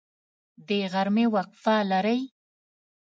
د 0.67 0.69
غرمې 0.91 1.25
وقفه 1.35 1.75
لرئ؟ 1.91 2.19